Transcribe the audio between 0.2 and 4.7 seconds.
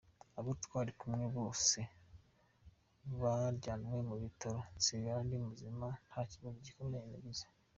Abo twari kumwe bose bajyanwe mu bitaro